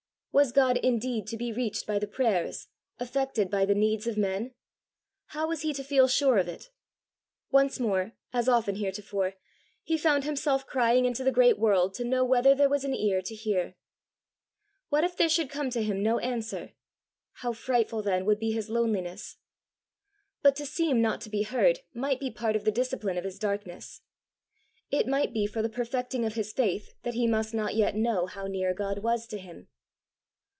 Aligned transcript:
Was 0.33 0.53
God 0.53 0.77
indeed 0.77 1.27
to 1.27 1.35
be 1.35 1.51
reached 1.51 1.85
by 1.85 1.99
the 1.99 2.07
prayers, 2.07 2.69
affected 3.01 3.51
by 3.51 3.65
the 3.65 3.75
needs 3.75 4.07
of 4.07 4.15
men? 4.15 4.53
How 5.27 5.45
was 5.49 5.63
he 5.63 5.73
to 5.73 5.83
feel 5.83 6.07
sure 6.07 6.37
of 6.37 6.47
it? 6.47 6.69
Once 7.51 7.81
more, 7.81 8.13
as 8.31 8.47
often 8.47 8.75
heretofore, 8.75 9.33
he 9.83 9.97
found 9.97 10.23
himself 10.23 10.65
crying 10.65 11.03
into 11.03 11.25
the 11.25 11.33
great 11.33 11.59
world 11.59 11.93
to 11.95 12.05
know 12.05 12.23
whether 12.23 12.55
there 12.55 12.69
was 12.69 12.85
an 12.85 12.93
ear 12.93 13.21
to 13.21 13.35
hear. 13.35 13.75
What 14.87 15.03
if 15.03 15.17
there 15.17 15.27
should 15.27 15.49
come 15.49 15.69
to 15.71 15.83
him 15.83 16.01
no 16.01 16.17
answer? 16.19 16.71
How 17.41 17.51
frightful 17.51 18.01
then 18.01 18.23
would 18.23 18.39
be 18.39 18.51
his 18.53 18.69
loneliness! 18.69 19.35
But 20.41 20.55
to 20.55 20.65
seem 20.65 21.01
not 21.01 21.19
to 21.21 21.29
be 21.29 21.41
heard 21.43 21.81
might 21.93 22.21
be 22.21 22.31
part 22.31 22.55
of 22.55 22.63
the 22.63 22.71
discipline 22.71 23.17
of 23.17 23.25
his 23.25 23.37
darkness! 23.37 23.99
It 24.89 25.07
might 25.07 25.33
be 25.33 25.45
for 25.45 25.61
the 25.61 25.67
perfecting 25.67 26.23
of 26.23 26.35
his 26.35 26.53
faith 26.53 26.93
that 27.03 27.15
he 27.15 27.27
must 27.27 27.53
not 27.53 27.75
yet 27.75 27.97
know 27.97 28.27
how 28.27 28.47
near 28.47 28.73
God 28.73 28.99
was 29.03 29.27
to 29.27 29.37
him! 29.37 29.67